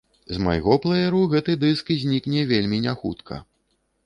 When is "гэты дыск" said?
1.33-1.93